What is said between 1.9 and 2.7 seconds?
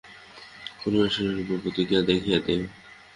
দেখা দেয়।